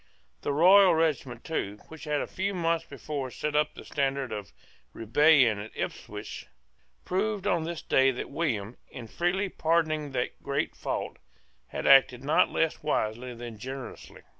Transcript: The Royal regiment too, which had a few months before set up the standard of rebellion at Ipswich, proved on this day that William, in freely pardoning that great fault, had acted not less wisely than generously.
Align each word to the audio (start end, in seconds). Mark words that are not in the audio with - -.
The 0.41 0.51
Royal 0.51 0.95
regiment 0.95 1.43
too, 1.43 1.77
which 1.89 2.05
had 2.05 2.21
a 2.21 2.25
few 2.25 2.55
months 2.55 2.83
before 2.87 3.29
set 3.29 3.55
up 3.55 3.75
the 3.75 3.85
standard 3.85 4.31
of 4.31 4.51
rebellion 4.93 5.59
at 5.59 5.69
Ipswich, 5.75 6.47
proved 7.05 7.45
on 7.45 7.65
this 7.65 7.83
day 7.83 8.09
that 8.09 8.31
William, 8.31 8.77
in 8.89 9.05
freely 9.07 9.47
pardoning 9.47 10.11
that 10.13 10.41
great 10.41 10.75
fault, 10.75 11.17
had 11.67 11.85
acted 11.85 12.23
not 12.23 12.49
less 12.49 12.81
wisely 12.81 13.35
than 13.35 13.59
generously. 13.59 14.23